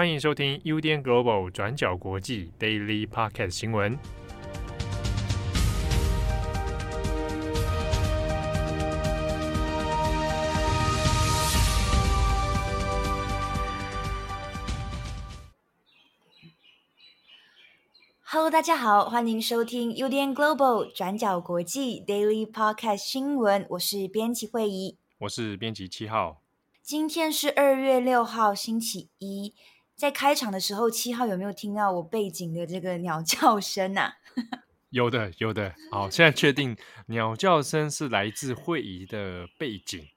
[0.00, 3.98] 欢迎收听 UDN Global 转角国际 Daily Podcast 新闻。
[18.22, 23.66] Hello，大家好，欢迎收听 UDN Global 转角国际 Daily Podcast 新闻。
[23.68, 26.40] 我是编辑慧仪，我是编辑七号。
[26.80, 29.52] 今天是二月六号，星期一。
[30.00, 34.14] 在开场的时候，七号有没有听到我背景的这个鸟叫声啊？
[34.88, 35.74] 有的，有的。
[35.90, 36.74] 好，现在确定
[37.08, 40.08] 鸟叫声是来自慧仪的背景。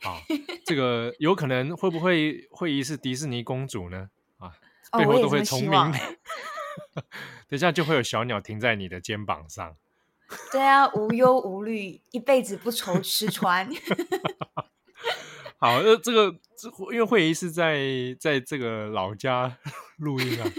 [0.00, 0.22] 好，
[0.64, 4.08] 这个有可能会不会慧仪是迪士尼公主呢？
[4.38, 4.54] 啊，
[4.98, 5.70] 背后都会重名。
[5.70, 5.92] 哦、
[7.46, 9.76] 等一下就会有小鸟停在你的肩膀上。
[10.50, 13.68] 对啊，无忧无虑，一辈子不愁吃穿。
[15.62, 17.78] 好，呃，这个这因为会议是在
[18.18, 19.58] 在这个老家
[19.98, 20.50] 录音啊，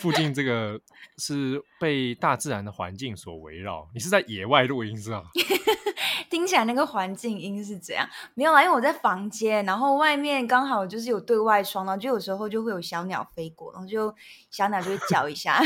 [0.00, 0.80] 附近这个
[1.18, 3.88] 是被大自然的环境所围绕。
[3.94, 5.22] 你是在野外录音是吧？
[6.28, 8.04] 听起来那个环境音是怎样？
[8.34, 14.12] 没有啦，因为我在房间，然后外面刚好就是有对外窗，然后就有时候就会有小鸟飞过，然后就
[14.50, 15.62] 小鸟就会叫一下。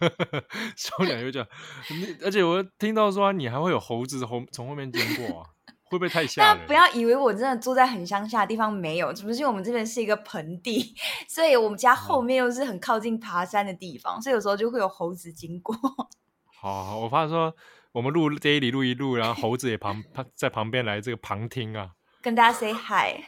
[0.76, 1.46] 小鸟就叫，
[2.24, 5.51] 而且我听到说你还会有猴子从从后面经过啊。
[5.92, 6.58] 会不会太吓人？
[6.58, 10.94] 但不要以为我真的住在很乡下的地方，没有，只不过是我们这边是一个盆地，
[11.28, 15.76] 所以我们家后面又是很靠近爬山的地方，嗯、所以有时候就会有猴子经过。
[16.58, 17.54] 好，好，我怕说
[17.92, 20.02] 我们录这一里录一录，然后猴子也旁
[20.34, 21.90] 在旁边来这个旁听啊，
[22.22, 23.22] 跟大家 say hi。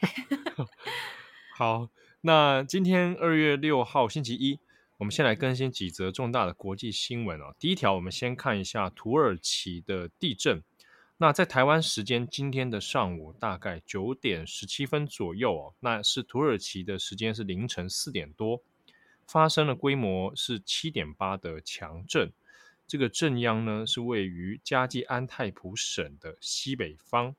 [1.55, 1.89] 好，
[2.23, 4.59] 那今天二月六号星期一，
[4.99, 7.55] 我们先来更新几则重大的国际新闻哦。
[7.59, 10.63] 第一条，我们先看一下土耳其的地震。
[11.17, 18.61] 那在台湾时间今天的上午大概九点十七分左右哦，那是土耳其的时间是凌晨四点多，
[19.25, 22.33] 发生了规模是七点八的强震。
[22.87, 27.37] 这个震央呢是位于加济安泰普省的西北方。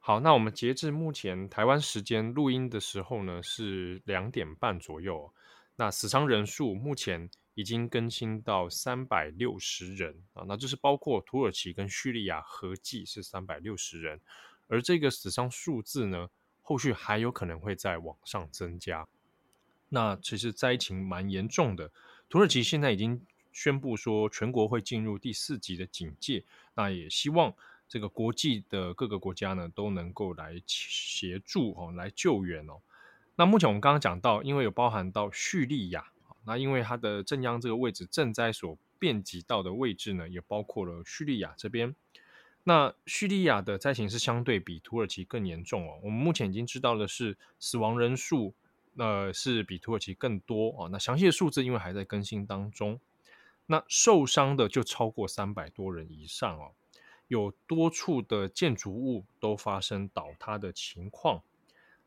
[0.00, 5.32] 好，那我们截至目前台湾时间录音的时候呢是两点半左右，
[5.76, 7.30] 那死伤人数目前。
[7.58, 14.20] 已经更新到三百六十人啊，那这是包括土耳其跟叙利亚合计是三百六十人，
[14.68, 16.30] 而这个死伤数字呢，
[16.62, 19.08] 后续还有可能会再往上增加。
[19.88, 21.90] 那其实灾情蛮严重的，
[22.28, 23.20] 土耳其现在已经
[23.50, 26.44] 宣布说全国会进入第四级的警戒，
[26.76, 27.52] 那也希望
[27.88, 32.80] 这个国际的各个国家呢都能够来协助哦，来救援哦。
[33.34, 36.12] 那目前我们刚刚讲到，因为有包含到叙利亚。
[36.48, 41.94] 那因为它的震央这个位置，震灾所遍及到的位置呢，也包括了叙利亚这边。
[42.64, 46.00] 那叙利亚的灾情是相对比土耳其更严重哦。
[46.02, 48.54] 我们目前已经知道的是死亡人数，
[48.96, 50.88] 呃，是比土耳其更多哦。
[50.90, 52.98] 那详细的数字因为还在更新当中。
[53.66, 56.72] 那受伤的就超过三百多人以上哦，
[57.26, 61.42] 有多处的建筑物都发生倒塌的情况。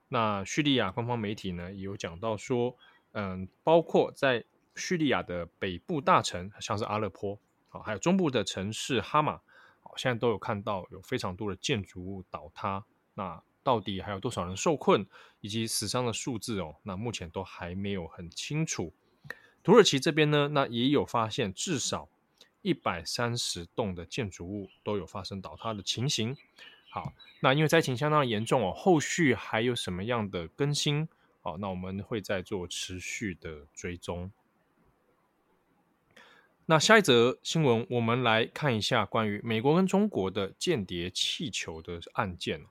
[0.08, 2.76] 那叙利亚官方媒体呢，也有讲到说。
[3.14, 4.44] 嗯，包括在
[4.76, 7.38] 叙利亚的北部大城，像是阿勒颇，
[7.70, 9.42] 好，还有中部的城市哈马，
[9.82, 12.86] 好，现在都有看到有非常多的建筑物倒塌。
[13.14, 15.06] 那到底还有多少人受困，
[15.42, 16.78] 以及死伤的数字哦？
[16.84, 18.94] 那目前都还没有很清楚。
[19.62, 22.08] 土耳其这边呢，那也有发现至少
[22.62, 26.36] 一百三十栋的建筑物都有发生倒塌的情形。
[26.90, 31.08] 好，那因为灾情相当严重哦，后续还有什么样的更新？
[31.44, 34.32] 好，那我们会再做持续的追踪。
[36.68, 42.62] 那下一则新闻，我们来看一下关于美国跟中国的间谍气球的案件。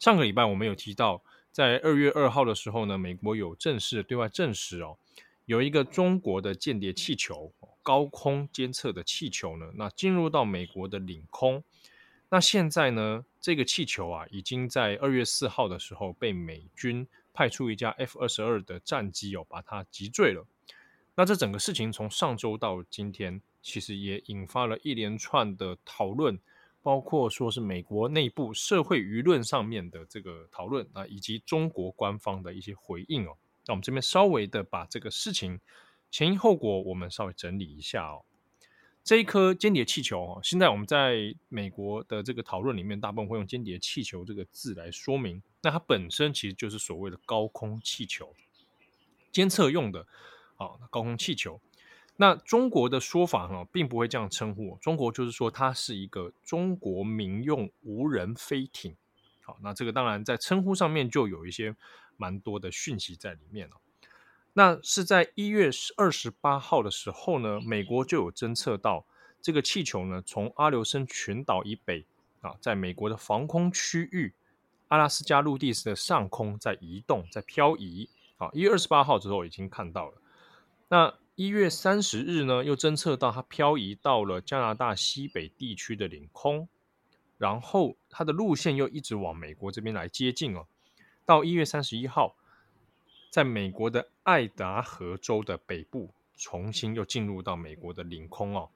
[0.00, 1.22] 上个礼拜我们有提到，
[1.52, 4.98] 在二月二号的时候呢，美国有正式对外证实哦，
[5.44, 7.52] 有一个中国的间谍气球，
[7.84, 11.62] 高空监测的气球呢，那进入到美国的领空。
[12.30, 17.06] 那现在呢，这个气球啊，已经在二月四号的时候被美军。
[17.36, 20.46] 派出一架 F 二十二的战机哦，把它击坠了。
[21.14, 26.40] 那这整个事情从上周到今天，其实也引发了一连串的讨论，
[26.82, 33.36] 包括说是美国内部社会舆论上面的这个讨论啊，以及中国官方的一些回应哦。
[33.66, 35.60] 那我们这边稍微的把这个事情
[36.10, 38.24] 前因后果，我们稍微整理一下哦。
[39.06, 45.40] 这一颗间谍气球哦，现在我们在美国的这个讨论里面，大部分会用“间谍气球”这个字来说明。
[45.62, 48.34] 那它本身其实就是所谓的高空气球，
[49.30, 50.00] 监测用的
[50.56, 51.60] 啊，高空气球。
[52.16, 54.76] 那中国的说法哈，并不会这样称呼。
[54.82, 58.96] 中国就是说它是一个中国民用无人飞艇。
[59.40, 61.76] 好，那这个当然在称呼上面就有一些
[62.16, 63.76] 蛮多的讯息在里面了。
[64.58, 65.68] 那是在一月
[65.98, 69.04] 二十八号的时候呢，美国就有侦测到
[69.42, 72.06] 这个气球呢，从阿留申群岛以北
[72.40, 74.32] 啊，在美国的防空区域
[74.88, 78.08] 阿拉斯加陆地的上空在移动，在漂移。
[78.38, 80.14] 啊，一月二十八号之后已经看到了。
[80.88, 86.66] 那一月三十日呢，又侦测到它漂移到了加拿大西北地区的领空，
[87.36, 90.66] 然后它的路线又一直往美国这边来接近哦。
[91.26, 92.36] 到一月三十一号。
[93.28, 98.68] 在美国的爱达荷州的北部，重新又进入到美国的领空哦。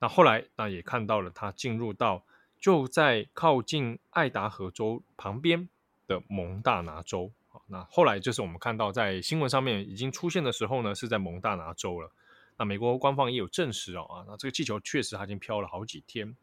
[0.00, 2.24] 那后来，那也看到了它进入到
[2.58, 5.68] 就在靠近爱达荷州旁边
[6.08, 7.30] 的蒙大拿州。
[7.68, 12.10] 那后来就是我们看到在新闻上面已经出现的时候呢，是在蒙大拿州了。
[12.56, 16.34] 那美国官方也有证实哦，啊，那这个气球确实它已经飘了好几天。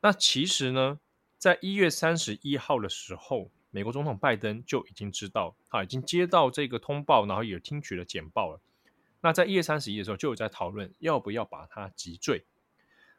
[0.00, 1.00] 那其实呢，
[1.38, 3.50] 在一月三十一号的时候。
[3.70, 8.60] 美国总统拜登就已经知道，他已经接到这个通报，然后也听取了简报了。
[9.20, 12.44] 那在一月三十一的时候，就有在讨论要不要把它击坠。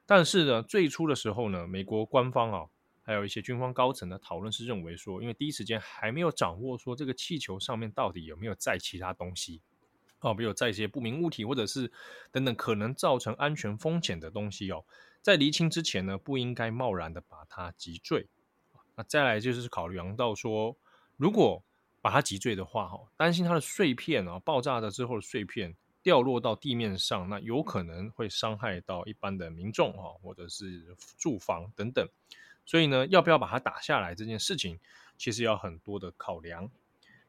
[0.06, 2.66] 但是呢，最初的时候呢，美国官方啊，
[3.04, 9.62] 还有一些军方高层的讨论是认为说，因为第一时间还没有掌握说这个气球上面到底有没有载其他东西，
[10.20, 11.90] 哦，没有载一些不明物体，或者是
[12.32, 14.84] 等等可能造成安全风险的东西哦，
[15.22, 18.28] 在厘清之前呢，不应该贸然的把它击坠。
[19.08, 20.76] 再来就是考量到说，
[21.18, 21.64] 如果
[22.02, 32.08] 把它击坠的话，哈，担心它的碎片啊，爆炸的之后的碎片掉落到地面上，那有可能会伤害到一般的民众哈，或者是住房等等。
[32.66, 34.80] 所以呢，要不要把它打下来这件事情，
[35.18, 36.70] 其实要很多的考量。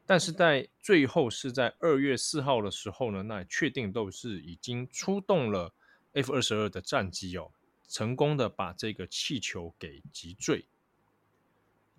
[0.05, 5.73] 但是在最后是在二月四号的时候呢，那确定都是已经出动了
[6.13, 7.51] F 二十二的战机哦，
[7.87, 10.65] 成功的把这个气球给击坠。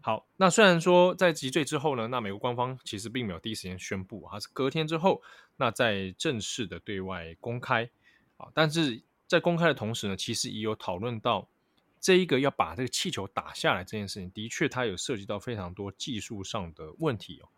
[0.07, 5.23] 好，那虽然说在集罪之后呢，那美国官方其实并没有第一时间宣布，它是隔天之后，
[5.57, 7.89] 那在正式的对外公开
[8.37, 11.49] 啊，但是在公开的同时呢，其实也有讨论到
[12.03, 17.49] 这一个要把这个气球打下来这件事情，的确它有涉及到非常多技术上的问题哦，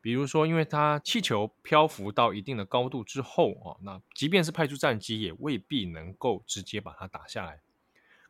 [0.00, 7.60] 比如说，因为它气球漂浮到一定的高度之后啊，那即便是派出战机，也未必能够直接把它打下来。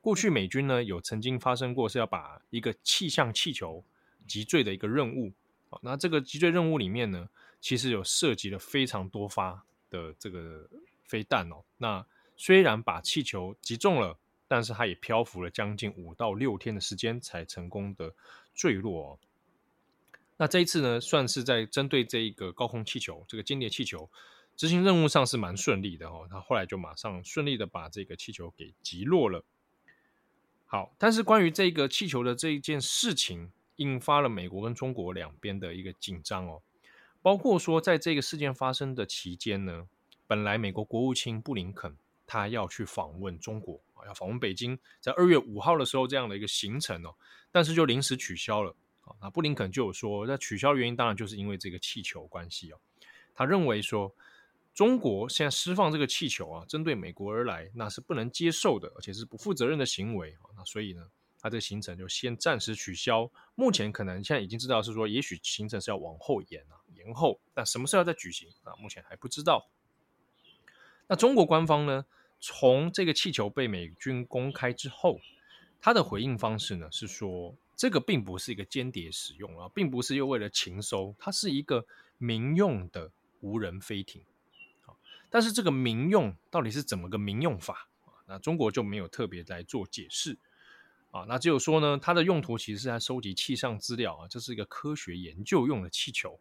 [0.00, 3.84] 过去美军呢有曾经发生过是要把一个气象气球
[4.26, 5.32] 击坠的一个任务，
[5.68, 7.28] 好，那这个击坠任务里面呢，
[7.60, 10.68] 其实有涉及了非常多发的这个
[11.04, 11.64] 飞弹哦。
[11.76, 12.06] 那
[12.36, 18.14] 虽然把气球击中了，但是它也漂浮了将近五到六天的时间才成功的
[18.54, 19.18] 坠落哦。
[20.36, 24.08] 那这一次呢，算是在针对这一个高空气球，这个间谍气球
[24.56, 26.28] 执行任务上是蛮顺利的哦。
[26.30, 29.44] 他后来就马上顺利的把这个气球给击落了。
[30.70, 36.60] 好，但是关于这个气球的这一件事情，引发了美国跟中国两边的一个紧张哦。
[37.22, 39.88] 包括说，在这个事件发生的期间呢，
[40.26, 47.14] 本来美国国务卿布林肯他要去访问中国啊，要访问北京，在二月五号的时候这样的一个行程哦，
[47.50, 48.76] 但是就临时取消了。
[49.00, 52.78] 啊，那布林肯就有说，那取消原因当然就是因为这个气球关系哦。
[53.34, 54.14] 他认为说。
[54.78, 60.36] 中国现在释放这个气球啊，针对美国而来，那是不能接受的，而且是不负责任的行为。
[60.56, 61.04] 那所以呢，
[61.40, 63.28] 他这个行程就先暂时取消。
[63.56, 67.40] 目前可能现在已经知道是说，也许行程是要往后延啊，延后。
[67.52, 68.72] 但什么时候再举行啊？
[68.76, 69.69] 目前还不知道。
[71.08, 72.06] 那中国官方呢，
[72.38, 75.18] 从这个气球被美军公开之后，
[75.80, 81.85] 他的回应方式呢是说，这个并不是一个间谍使用啊，并不是又为了情搜，它是一个
[82.16, 84.23] 民用的无人飞艇。
[85.30, 88.12] 但是这个民用到底是怎么个民用法啊？
[88.26, 90.38] 那中国就没有特别来做解释
[91.11, 91.26] 啊。
[91.28, 96.38] 那只有说呢，它的用途其实是在收集气象资料啊，这是一个科学研究用的气球。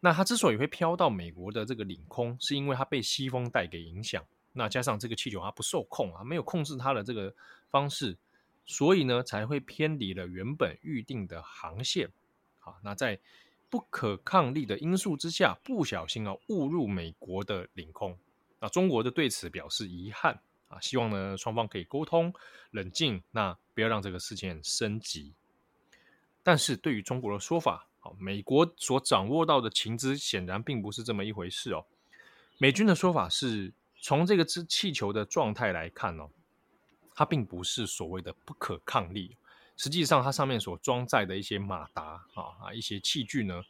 [0.00, 4.24] 那它之所以会飘到美国的这个领空，是因为它被西风带给影响。
[4.52, 7.34] 那加上这个气球它不受控啊，没有控制它的这个
[7.68, 8.16] 方式，
[8.64, 12.10] 所以呢才会偏离了原本预定的航线。
[12.58, 13.20] 好，那在。
[13.70, 18.18] 不可抗力的因素之下，不小心啊误入美国的领空。
[18.58, 22.34] 那中国的对此表示遗憾啊，希望呢双方可以沟通
[22.72, 25.32] 冷静，那不要让这个事件升级。
[26.42, 31.86] 但是对于中国的说法，好，美国所掌握到的情资显然并不是这么一回事哦。
[32.58, 36.28] 美军的说法是从这个气气球的状态来看哦，
[37.14, 39.36] 它并不是所谓的不可抗力。
[39.80, 43.62] 实际上，它上面所装载的一些马达啊啊，一些器具呢，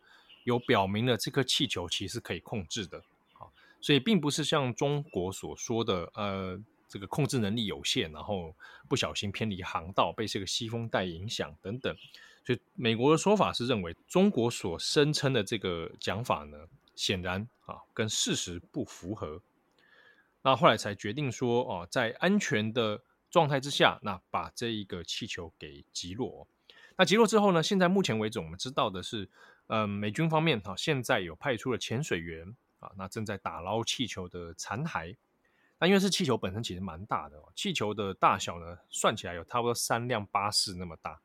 [0.42, 2.98] 有表明了这颗气球其实是可以控制的
[3.34, 3.46] 啊，
[3.80, 8.52] 所以并不是像中国所说的，呃，这个控制能力有限，然后
[8.88, 11.96] 不小心偏离航道，被这个西风带影响等等。
[12.44, 16.58] 所以美国的说法是认为，中国所声称的这个讲法呢，
[16.96, 19.40] 显然啊跟事实不符合。
[20.42, 23.00] 那后来才决定说，哦，在安全的
[23.30, 26.46] 状态之下，那把这一个气球给击落。
[26.96, 29.28] 那击落之后呢，现在目前为止我们知道的是，
[29.68, 35.16] 嗯，美军方面哈，现在有派出了潜水员啊，那正在打捞气球的残骸。
[35.78, 41.18] 那因为是气球本身其实蛮大的，气球的大小呢，算起来有差不多三辆巴士那么大。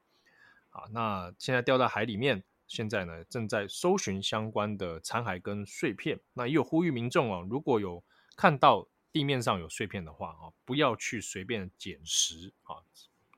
[0.69, 6.17] 啊，那现在掉到海里面，现在呢正在搜寻相关的残骸跟碎片。
[6.33, 8.01] 那也有呼吁民众哦，如果有
[8.37, 12.83] 看到地面上有碎片的话啊，不要去随便捡拾啊，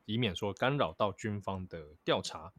[0.06, 2.52] 以免说干扰到军方的调查。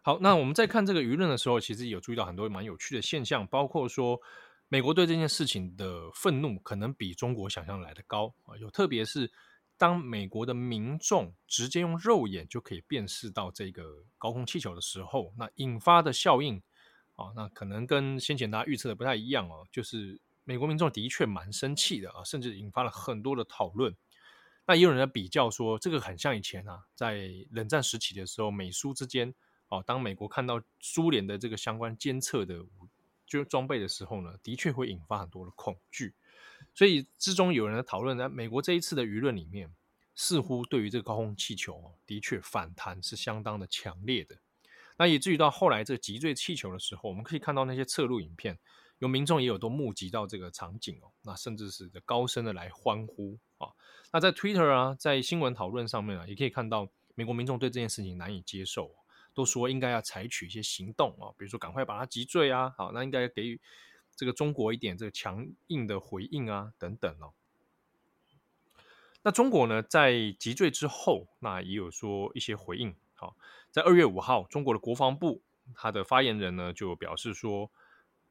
[0.00, 4.22] 好，那我们在看这个舆论的时候，其实有注意到很多蛮有趣的现象，包括说
[4.68, 9.30] 美国对这件事情的愤怒可能比中国想象来的高啊，有特别是。
[9.76, 16.60] 当美国的民众直接用肉眼就可以辨识到这个高空气球的时候，那引发的效应
[17.16, 19.66] 啊，那可能跟先前大家预测的不太一样哦。
[19.72, 23.96] 就是美国民众的确蛮生气的啊，甚至引发了很多的讨论。
[24.66, 29.32] 那也有人在比较说，这个很像以前啊，在冷战时期的时候，美苏之间
[29.68, 32.66] 啊，当美国看到苏联的这个相关监测的
[33.24, 36.16] 就装备的时候呢，的确会引发很多的恐惧。
[36.74, 39.72] 所以之中有人在讨论，在美国这一次的舆论里面，
[40.16, 44.36] 似乎对于这个高空气球的确反弹是相当的强烈的。
[44.98, 48.58] 那以至于到后来这个击坠气球的时候，我们可以看到那些侧录影片，
[49.00, 53.68] 有民众也有都目击到这个场景哦，那甚至是高声的来欢呼啊。
[54.12, 58.94] 那在 Twitter 啊，在新闻讨论上面啊，也可以看到美国民众对这件事情难以接受，
[59.34, 63.60] 都说应该要采取一些行动啊，比如说赶快把它击坠啊，好，那应该给予。
[64.16, 67.32] 这个中国一点这个强硬的回应啊，等等哦。
[69.22, 72.94] 那中国呢，在击坠之后，那也有说一些回应。
[73.14, 73.34] 好，
[73.70, 75.40] 在二月五号，中国的国防部
[75.74, 77.70] 他的发言人呢就表示说，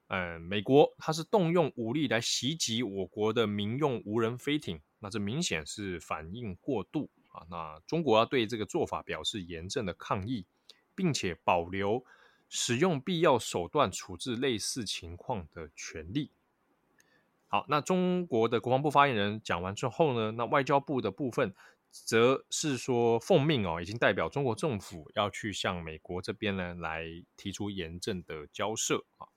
[0.09, 7.47] 呃，美国它是动用武力来袭击我国的民用无人飞艇，那这明显是反应过度啊。
[7.49, 10.45] 那中国要对这个做法表示严正的抗议，
[10.93, 12.03] 并且保留。
[12.51, 16.31] 使用必要手段处置类似情况的权利。
[17.47, 21.53] 好，那中国的国防部发言人讲完之后呢，那外交部的部分
[21.91, 27.05] 则是说奉命哦，已经代表中国政府要去向美国这边呢来
[27.37, 29.27] 提出严正的交涉啊。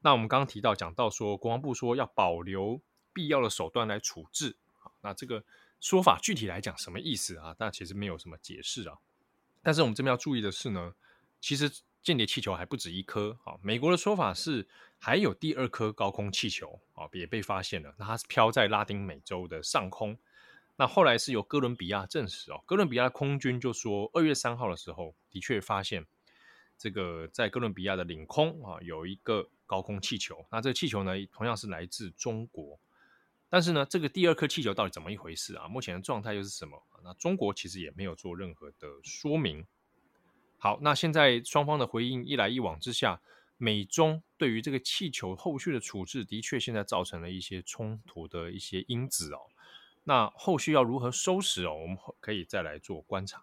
[0.00, 2.80] 那我们刚刚提到讲到说，国防部说要保留
[3.12, 5.44] 必要的手段来处置啊，那这个
[5.80, 7.54] 说法具体来讲什么意思啊？
[7.58, 8.98] 但其实没有什么解释啊。
[9.62, 10.94] 但是我们这边要注意的是呢，
[11.40, 11.70] 其实。
[12.02, 14.66] 间谍气球还不止一颗，啊，美国的说法是
[14.98, 17.94] 还有第二颗高空气球，啊，也被发现了。
[17.98, 20.16] 那它是飘在拉丁美洲的上空。
[20.76, 26.06] 那后来是由哥伦比亚证实，哦，哥伦比亚空军就说，二月三号的时候的确发现
[26.80, 30.46] 这个在哥伦比亚的领空啊有一个高空气球。
[30.50, 32.80] 那这个气球呢，同样是来自中国。
[33.50, 35.68] 但是呢，这个第二颗气球到底怎么一回事啊？
[35.68, 36.82] 目前的状态又是什么？
[37.04, 39.66] 那中国其实也没有做任何的说明。
[40.56, 43.20] 好，那现在双方的回应一来一往之下，
[43.58, 49.40] 美中对于这个气球后续的处置，的确现在造成了一些冲突的一些因子哦。
[50.04, 51.74] 那后续要如何收拾哦？
[51.74, 53.42] 我们可以再来做观察。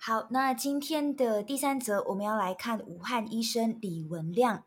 [0.00, 4.64] 好，那今天的第三则，我们要来看武汉医生李文亮。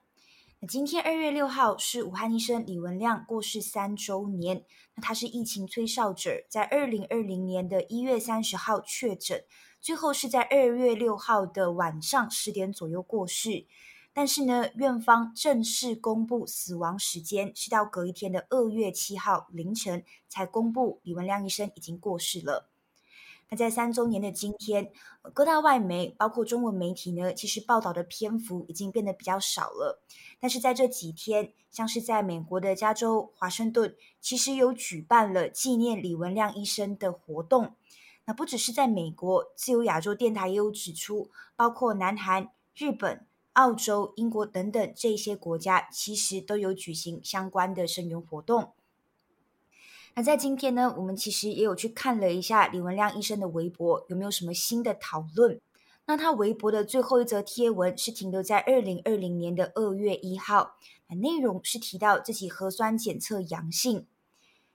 [0.60, 4.66] 那今天二月六号是武汉医生李文亮过世三周年。
[4.94, 9.46] 那他是疫情吹哨者，在二零二零年的一月三十号确诊。
[9.80, 13.66] 最后是在二月六号的晚上十点左右过世，
[14.14, 22.71] 但是呢，院方正式公布死亡时间是到隔一天的二月七号凌晨才公布李文亮医生已经过世了。
[23.53, 24.93] 那在三周年的今天，
[25.34, 30.01] 各大外媒包括中文媒体呢，其实报道的篇幅已经变得比较少了。
[30.39, 37.75] 但是在这几天，像是在美国的加州华盛顿，其实有举办了纪念李文亮医生的活动。
[38.24, 48.72] 那不只是在美国，自由亚洲电台也有指出，包括南韩、日本、澳洲、英国等等这些国家，其实都有举行相关的声援活动。
[50.13, 55.60] 那在今天呢，我们其实也有去看了一下李文亮医生的微博，有没有什么新的讨论？
[56.06, 60.75] 那他微博的最后一则贴文是停留在二零二零年的二月一号，
[61.08, 64.06] 那内容是提到自己核酸检测阳性。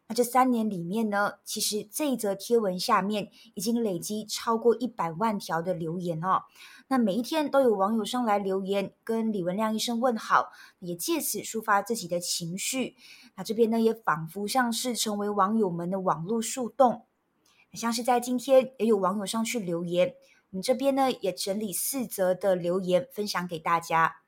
[0.09, 6.45] 那这三年里面呢，其实这一则贴文下面已经累积超过一百万条的留言哦。
[6.87, 12.95] 那每一天都有网友上来留言，跟李文亮医生问好，也借此抒发自己的情绪。
[13.37, 17.05] 那这边呢，也仿佛像是成为网友们的网络树洞。
[17.73, 20.15] 像是在今天也有网友上去留言，
[20.51, 24.23] 我们这边呢也整理四则的留言分享给大家。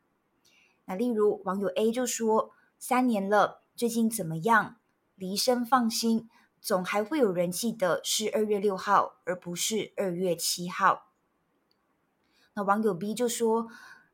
[0.84, 4.76] 那例如网友 A 就说：“三年了，最近怎么样？
[5.14, 6.28] 离生放心，
[6.60, 11.12] 总还会有人记得是二月六号，而不是二月七号。”
[12.52, 13.68] 那网友 B 就说：“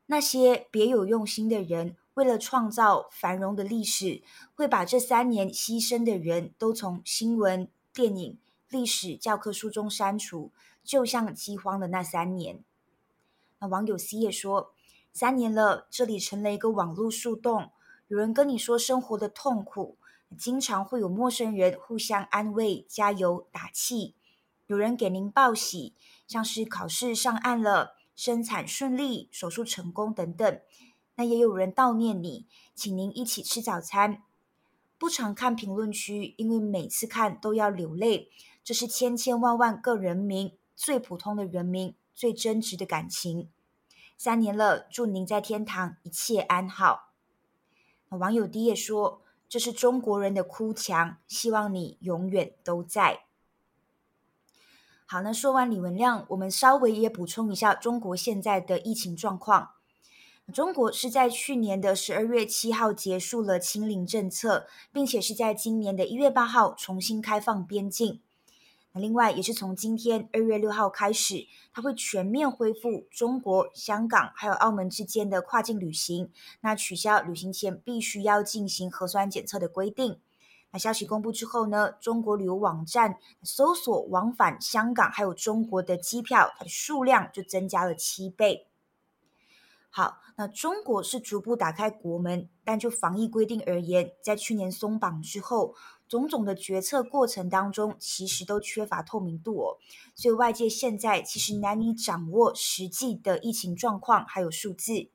[0.07, 4.23] 那些别有用心的人，为了创造繁荣的历史，
[4.55, 10.53] 会把这三年牺牲的人都从新闻、电影、历史教科书中删除，
[10.83, 12.63] 就像饥荒的那三年。”
[13.59, 14.73] 那网友 C 也说
[15.13, 17.71] ：“三年了，这里成了一个网络树洞，
[18.09, 19.99] 有人跟你说生活的痛苦，
[20.39, 24.15] 经常会有陌生人互相安慰、加油打气，
[24.67, 25.95] 有人给您报喜，
[26.27, 30.61] 像是考试上岸了。”生产顺利，手术成功等等，
[31.17, 34.23] 那也有人悼念你，请您一起吃早餐。
[34.99, 38.31] 不常看评论区，因为每次看都要流泪。
[38.63, 43.51] 这是千千万万个人民最普通的人民最真挚的感情。
[44.17, 47.13] 三年了，祝您在天堂一切安好。
[48.09, 53.25] 网友 D 也说：“这是中国人的哭墙，希望你永远都在。”
[55.05, 59.73] 好，那说完李文亮，我们稍微也补充一下中国现在的疫情状况。
[60.53, 68.21] 中国是在去年的十二月七号结束了清零政策，并且是在今年的一月八号重新开放边境。
[68.93, 80.21] 那另外，也是从今天二月六号开始，它会全面恢复中国、香港还有澳门之间的跨境旅行，那取消旅行前必须要进行核酸检测的规定。
[80.71, 88.67] 那消息公布之后呢，中国旅游网站搜索往返香港还有中国的机票，它的数量就增加了七倍。
[89.97, 95.77] 好，那中国是逐步打开国门，但就防疫规定而言，在去年松绑之后，
[96.09, 99.79] 种种的决策过程当中，其实都缺乏透明度哦。
[100.17, 105.11] 所以外界现在其实难以掌握实际的疫情状况还有数字。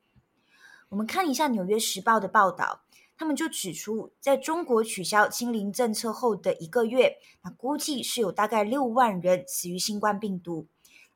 [0.88, 2.80] 我们看一下《纽约时报》的报道。
[3.18, 10.68] 他们就指出，在中国取消清零政策后的一个月，那估计是有大概六万人死于新冠病毒。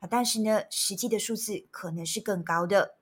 [0.07, 2.97] 但是呢，实际的数字可能是更高的。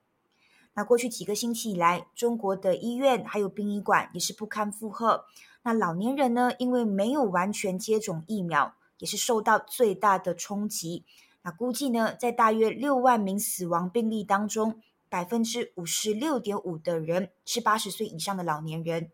[0.75, 5.25] 那过去几个星期以来，中国的医院还有殡仪馆也是不堪负荷。
[5.61, 11.05] 那老年人呢，因为没有完全接种疫苗，也是受到最大的冲击。
[11.43, 19.11] 那估计呢，在大约六万名死亡病例当中，百分之五十六点五的人是八十岁以上的老年人。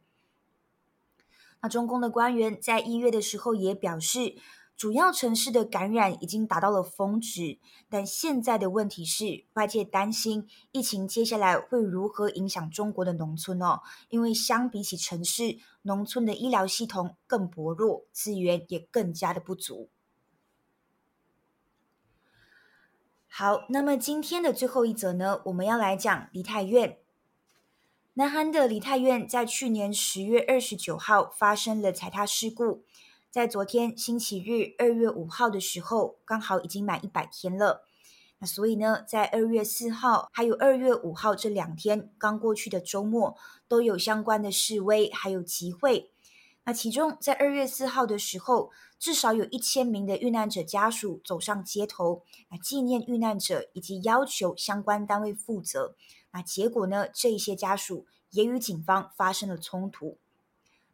[1.62, 4.36] 那中共的官员在一月的时候也表示，
[4.80, 19.89] 主要城市的感染已经达到了峰值，但现在的问题是，外界担心疫情接下来会如何影响中国的农村哦，因为相比起城市，农村的医疗系统更薄弱，资源也更加的不足。
[23.28, 26.98] 好，那么今天的最后一则呢，我们要来讲梨泰院。
[28.13, 32.84] 南韩的梨泰院在去年十月二十九号发生了踩踏事故，
[33.32, 37.86] 在昨天星期日二月五号的时候，刚好已经满一百天了。
[38.39, 43.38] 那所以呢，在二月四号还有二月五号这两天刚过去的周末，
[43.68, 46.10] 都有相关的示威还有集会。
[46.63, 55.96] 那其中在二月四号的时候，至少有一千名的遇难者家属走上街头，来纪念遇难者，以及要求相关单位负责。
[56.32, 57.08] 那结果呢？
[57.13, 60.18] 这一些家属也与警方发生了冲突。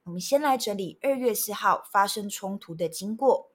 [0.06, 3.50] 我们先来整理二月四号发生冲突的经过。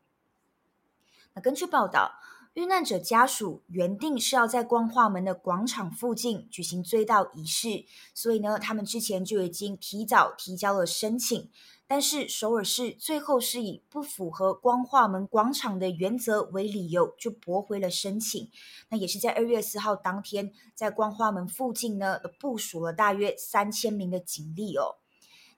[1.34, 2.14] 那根据报道，
[2.54, 11.48] 遇难者家属原定是要在光化门的广场附近举行追悼仪式，所以呢，他们之前就已经提早提交了申请。
[11.86, 18.50] 但是首尔市最后是以不符合光化门广场的原则为理由，就驳回了申请。
[18.88, 24.99] 那也是在二月四号当天，在光化门附近呢，部署了大约三千名的警力哦。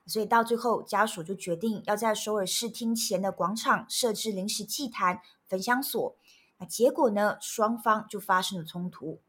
[0.05, 6.15] 所以到最后，家属就决定要在首尔市厅前的广场设置临时祭坛、焚香所。
[6.57, 9.21] 那结果呢，双方就发生了冲突。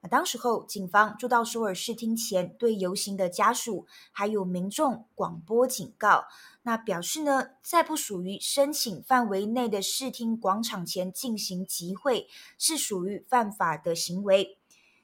[0.00, 6.26] 那当时候，警方就到首尔市厅前，对游行的家属还有民众广播警告，
[6.62, 14.58] 那表示呢，在不属于申请范围内的市厅广场前进行集会，是属于犯法的行为。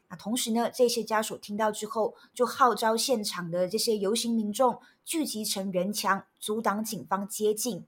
[0.08, 7.86] 那同时呢，这些家属听到之后，就号召现场的这些游行民众聚集成人墙，阻挡警方接近。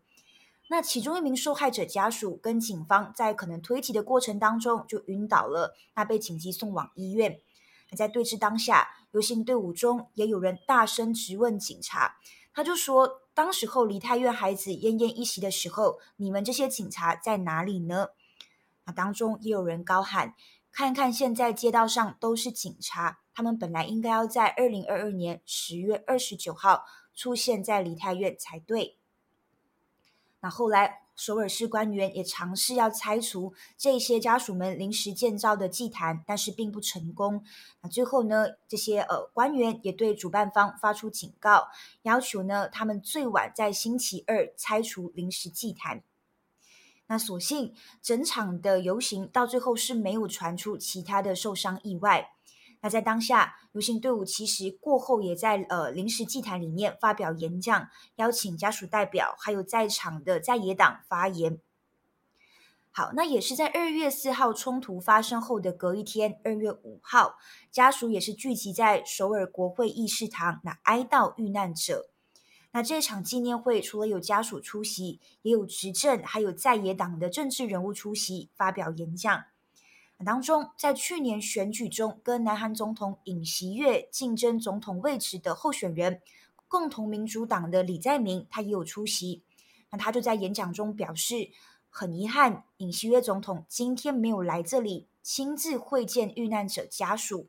[0.68, 7.38] 那其中一名受害者家属跟警方在可能推挤的过程当中就晕倒了，那被紧急送往医院。
[7.96, 12.16] 在对峙当下，游行队伍中也有人大声质问警察，
[12.52, 18.08] 他就说：“当时候梨泰院孩子奄奄一息的时候，你们这些警察在哪里呢？”
[18.84, 20.34] 那当中也有人高喊
[20.72, 28.96] ：“看看现在街道上都是警察，他们本来应该要在二零二二年十月二十九号出现在梨泰院才对。
[30.40, 31.00] 那后来。
[31.16, 37.44] 首尔市官员也尝试要拆除这些家属们临时建造的祭坛，但是并不成功。
[37.82, 41.68] 那最后呢，这些呃官员也对主办方发出警告，
[42.02, 46.02] 要求呢他们最晚在星期二拆除临时祭坛。
[47.06, 47.72] 那所幸
[48.02, 52.33] 整场的游行到最后是没有传出其他的受伤意外。
[52.84, 61.58] 那在当下，游行队伍其实过后也在呃临时祭坛里面发表演讲，邀请家属代表还有在场的在野党发言。
[62.90, 67.38] 好，那也是在二月四号冲突发生后的隔一天，二月五号，
[67.70, 72.10] 家属也是聚集在首尔国会议事堂，那哀悼遇难者。
[72.72, 79.44] 那这场纪念会除了有家属出席，也有执政还有在野党的政治人物出席发表演讲。
[80.22, 86.20] 当中，在去年选举中跟南韩总统尹锡悦竞争总统位置的候选人，
[86.68, 89.42] 共同民主党的李在明，他也有出席。
[89.90, 91.50] 那他就在演讲中表示，
[91.90, 97.48] 很遗憾，尹锡悦总统今天没有来这里亲自会见遇难者家属。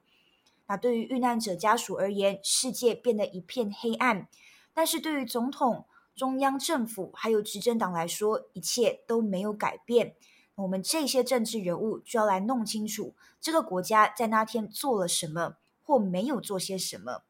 [0.67, 4.27] 那对于遇难者家属而言，世界变得一片黑暗；
[4.73, 10.15] 但是对于总统、中央政府还有执政党来说，一切都没有改变。
[10.55, 17.23] 我们这些政治人物就要来弄清楚这个国家在那天做了什么或没有做些什么，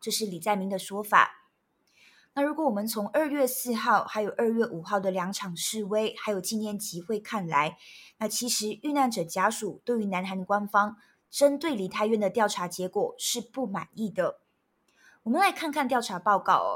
[0.00, 1.48] 这是李在明的说法。
[2.32, 7.76] 那如果我们从二月四号还有二月五号的两场示威还有纪念集会看来，
[8.18, 10.96] 那其实遇难者家属对于南韩官方
[11.28, 14.38] 针对梨泰院的调查结果是不满意的。
[15.24, 16.70] 我们来看看调查报告哦。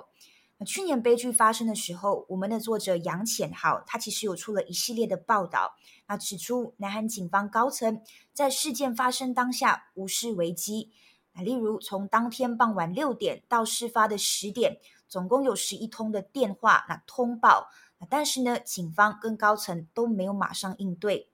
[0.64, 5.74] 去年悲剧发生的时候，我们的作者杨浅豪他其实有出了一系列的报道，
[6.06, 8.00] 那指出南韩警方高层
[8.32, 10.92] 在事件发生当下无视危机，
[11.32, 17.68] 那例如从当天傍晚六点到事发的十点，总共有十一通的电话那通报，
[18.08, 21.28] 但是呢，警方跟高层都没有马上应对。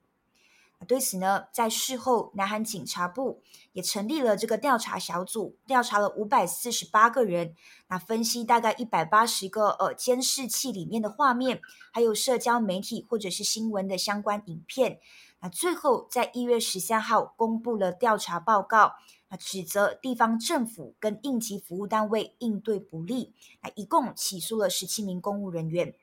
[0.87, 7.55] 对此呢，在事后，南韩警察部也成立了这个调查小组，调查了五百四十八个人，
[7.89, 11.61] 那分析大概一百八十个呃监视器里面的画面，
[11.93, 14.99] 还有社交媒体或者是新闻的相关影片，
[15.41, 18.95] 那最后在一月十三号公布了调查报告，
[19.29, 25.95] 那指责地方政府跟应急服务单位应对不力，那一共起诉了十七名公务人员。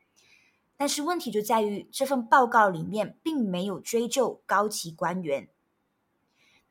[0.78, 5.50] 但是问题就在于这份报告里面并没有追究高级官员。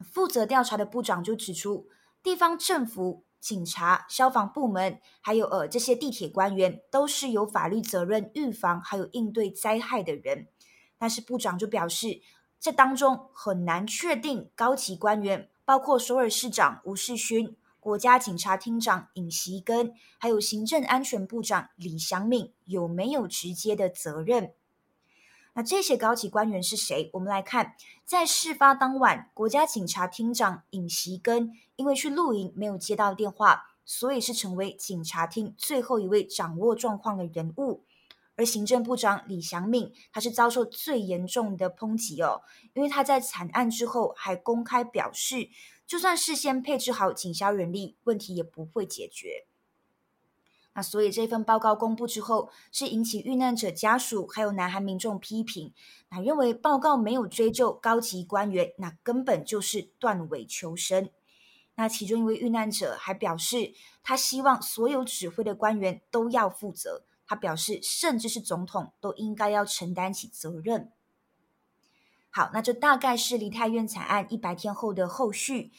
[0.00, 1.88] 负责调查的部长就指出，
[2.22, 10.46] 地方政府、警察、消防部门，还有呃这些地铁官员，都是有法律责任预防还有应对灾害的人。
[10.98, 12.20] 但是部长就表示，
[12.60, 17.56] 这当中很难确定高级官员，包括首尔市长吴世勋。
[17.86, 24.52] 国家警察厅长尹锡根，还有行政安全部长李祥敏有没有直接的责任？
[25.52, 27.08] 那这些高级官员是谁？
[27.12, 37.84] 我们来看，在事发当晚，国家警察厅长尹锡根因为去露营没有接到电话，所以是成为警察厅最后一位掌握状况的人物。
[38.34, 42.42] 而行政部长李祥敏，他是遭受最严重的抨击哦，
[42.74, 45.50] 因为他在惨案之后还公开表示。
[45.86, 49.46] 就算事先配置好警消人力，问题也不会解决。
[50.74, 55.72] 那所以这份报告公布之后，是引起遇难者家属还有南韩民众批评，
[56.10, 61.08] 那认为报告没有追究高级官员，那根本就是断尾求生。
[61.76, 63.72] 那其中一位遇难者还表示，
[64.02, 67.04] 他希望所有指挥的官员都要负责。
[67.26, 70.92] 他表示，甚至是总统都应该要承担起责任。
[72.36, 75.72] 好，那这大概是梨泰院惨案一百天后的后续。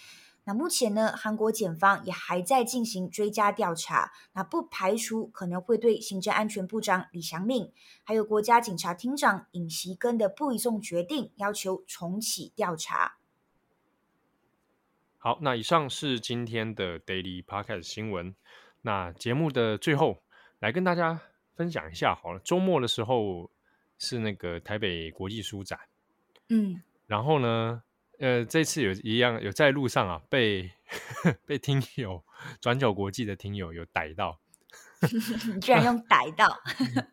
[0.46, 7.72] 那目前呢，韩国检方也还在进行追加调查，那不排除可能会对行政安全部长李祥敏，
[8.04, 13.20] 还有国家警察厅长尹锡根的不移送决定要求重启调查。
[15.20, 18.36] 好，那以上是今天的 Daily Podcast 新闻。
[18.82, 20.24] 那节目的最后，
[20.58, 21.22] 来跟大家
[21.56, 22.40] 分享一下好了。
[22.40, 23.52] 周末的时候
[24.00, 25.78] 是那个台北国际书展。
[26.50, 27.84] 嗯，然后呢，
[28.20, 30.72] 呃，这次有一样有在路上啊，被
[31.46, 32.24] 被听友
[32.62, 34.40] 转角国际的听友有逮到，
[35.54, 36.58] 你居然用 逮到？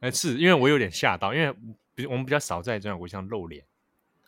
[0.00, 1.54] 呃，是因为我有点吓到，因为
[1.94, 3.64] 比我们比较少在转角国际上露脸。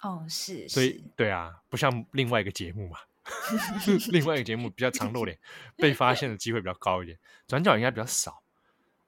[0.02, 2.98] 哦，是，所以对啊，不像另外一个节目嘛，
[4.12, 5.38] 另外一个节目比较常露脸，
[5.76, 8.42] 被发现的机会比较高一点，转角应该比较少。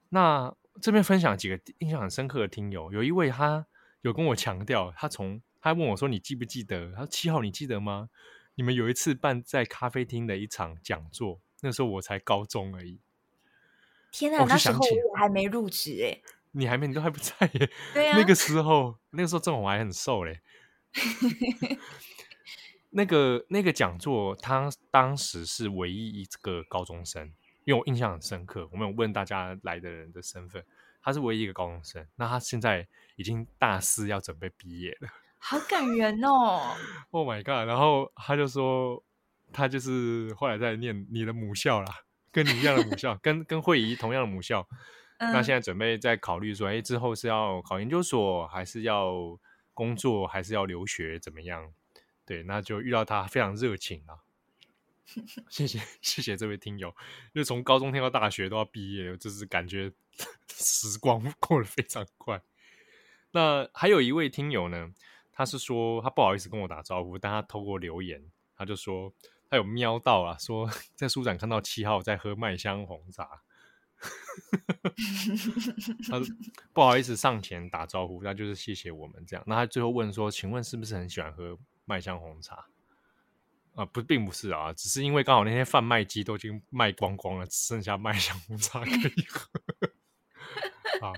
[0.09, 3.65] 那这边分享几个印象很深刻的听友，有一位他
[4.01, 8.09] 有跟我强调，他从他问我说：“你记不记得？”他说：“七号，你记得吗？
[8.55, 12.99] 你们有一次办在咖啡厅的一场讲座，那时候我才高中而已。
[14.11, 14.79] 天哪，那时候
[15.11, 16.19] 我还没入职哎，
[16.51, 17.69] 你还没，你都还不在耶。
[17.93, 20.41] 对啊，那个时候，那个时候郑红还很瘦嘞。
[22.91, 27.31] 那个那个讲座，他当时是唯一一个高中生，
[27.65, 28.67] 因为我印象很深刻。
[28.71, 30.65] 我们有问大家来的人的身份，
[31.01, 32.05] 他是唯一一个高中生。
[32.15, 36.75] 那他现在已经大四，要准备毕业了，好感人哦！
[37.11, 37.67] Oh my god！
[37.67, 39.03] 然后他就说，
[39.51, 44.67] 他就是后来在念你的母校啦，跟你一样的母校，跟跟慧仪同样的母校。
[45.17, 49.37] 嗯、那现在准备在考虑说，哎，之后是要考研究所，还是要
[49.73, 51.73] 工作，还是要留学，怎么样？
[52.25, 54.23] 对，那就遇到他非常热情啊！
[55.49, 56.89] 谢谢谢谢这位听友，
[57.33, 59.91] 因为从高中听到大学都要毕业，就是感觉
[60.47, 62.41] 时光过得非常快。
[63.31, 64.91] 那还有一位听友呢，
[65.39, 68.21] 他是说他不好意思跟我打招呼，但他透过留言，
[68.57, 69.13] 他就说
[69.49, 73.41] 他有瞄到啊，说 在书展看到七号在喝麦香红茶，
[76.09, 76.19] 他
[76.73, 79.41] 不好意思上前打招呼，那就是谢谢我们这样。
[79.47, 81.57] 那他最后问说，请问是不是很喜欢喝？
[81.85, 82.65] 麦香红茶
[83.75, 89.49] 啊，不，并不是啊，只是因为刚好那些贩卖机都已经卖光光了，只剩下麦香红茶可以喝。
[90.99, 91.13] 好，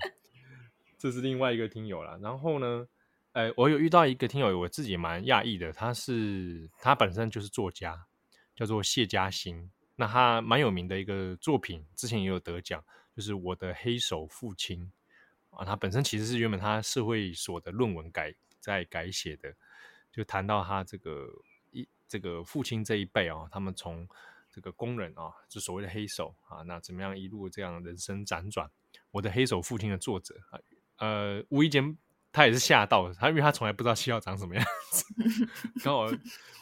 [0.96, 2.16] 这是另外一个听友了。
[2.18, 2.86] 然后呢，
[3.32, 8.06] 呃，我有遇到一个听友，我自己蛮讶异的，他是他本身就是作家，
[8.54, 9.70] 叫做谢嘉欣。
[9.96, 12.84] 那他蛮有名的一个作品，之前也有得奖，
[13.16, 14.92] 就是我的黑手父亲
[15.50, 15.64] 啊。
[15.64, 19.54] 他本身其实是原本他社会所的论文改在改写的。
[20.10, 21.26] 就谈到他这个
[21.70, 24.06] 一这个父亲这一辈啊，他们从
[24.50, 28.70] 这个工人啊，就所谓的黑手啊，那怎么样一路这样人生辗转？
[29.10, 30.60] 我的黑手父亲的作者啊，
[30.98, 31.96] 呃，无意间
[32.32, 35.04] 他也是吓到了他，因为他从来不知道七号长什么样子。
[35.84, 36.00] 刚好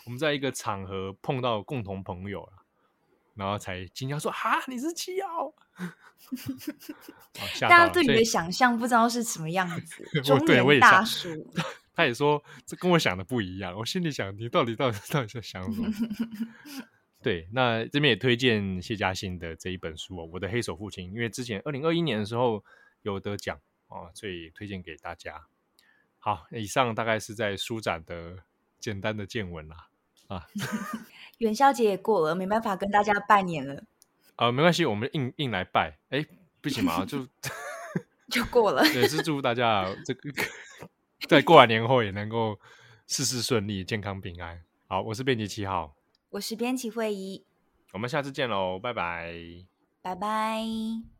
[0.04, 2.46] 我们在一个场合碰到共同朋友，
[3.35, 5.54] 然后才惊讶说：“哈，你是七号？
[7.61, 11.28] ”大家对你的想象不知道是什么样子， 中年大叔。
[11.94, 15.92] 他也说这跟我想的不一样，我心里想你到底到底到底在想什么？
[17.22, 22.64] 对，那这边也推荐谢嘉欣的这一本书哦，《我的黑手父亲》，因为之前二零二一年的时候
[23.02, 25.46] 有得奖哦，所以推荐给大家。
[26.20, 28.37] 好，以上大概是在书展的
[28.78, 29.88] 简单的见闻啦。
[30.28, 30.46] 啊，
[31.38, 33.83] 元宵节也过了，没办法跟大家拜年了。
[34.37, 35.98] 啊、呃，没关系，我们硬硬来拜。
[36.11, 36.24] 哎，
[36.61, 37.26] 不行嘛，就
[38.30, 38.87] 就过了。
[38.94, 40.30] 也是祝大家 这个。
[41.28, 42.59] 在过完年后也能够
[43.06, 44.62] 事事顺利、健康平安。
[44.87, 45.94] 好，我是编辑七号，
[46.30, 47.44] 我是编辑慧仪，
[47.92, 49.35] 我们下次见喽，拜拜，
[50.00, 51.19] 拜拜。